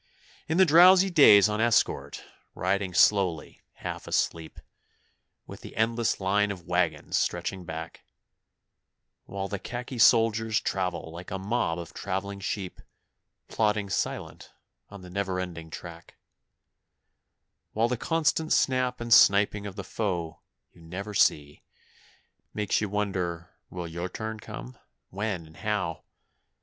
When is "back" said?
7.65-8.01